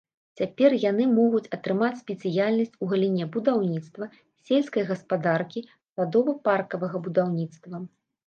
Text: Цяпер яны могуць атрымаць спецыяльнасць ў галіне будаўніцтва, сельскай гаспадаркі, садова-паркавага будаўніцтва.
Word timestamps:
Цяпер 0.39 0.73
яны 0.91 1.03
могуць 1.17 1.49
атрымаць 1.57 1.97
спецыяльнасць 2.03 2.71
ў 2.71 2.85
галіне 2.93 3.27
будаўніцтва, 3.35 4.07
сельскай 4.47 4.83
гаспадаркі, 4.91 5.65
садова-паркавага 5.99 6.97
будаўніцтва. 7.09 7.75